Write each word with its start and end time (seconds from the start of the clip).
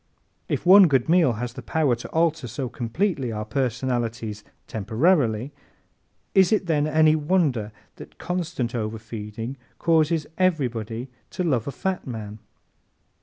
If 0.49 0.65
one 0.65 0.87
good 0.87 1.07
meal 1.09 1.33
has 1.33 1.53
the 1.53 1.61
power 1.61 1.95
to 1.97 2.07
alter 2.09 2.47
so 2.47 2.69
completely 2.69 3.31
our 3.31 3.45
personalities 3.45 4.43
temporarily, 4.65 5.51
is 6.33 6.51
it 6.51 6.65
then 6.65 6.87
any 6.87 7.15
wonder 7.15 7.71
that 7.97 8.17
constant 8.17 8.73
overfeeding 8.73 9.57
causes 9.77 10.25
everybody 10.39 11.07
to 11.29 11.43
love 11.43 11.67
a 11.67 11.71
fat 11.71 12.07
man? 12.07 12.39